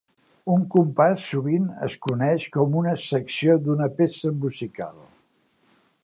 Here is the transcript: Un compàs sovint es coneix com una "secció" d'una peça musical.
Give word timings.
Un 0.51 0.61
compàs 0.75 1.25
sovint 1.33 1.67
es 1.87 1.95
coneix 2.05 2.47
com 2.55 2.77
una 2.81 2.95
"secció" 3.03 3.57
d'una 3.67 3.89
peça 3.99 4.35
musical. 4.47 4.97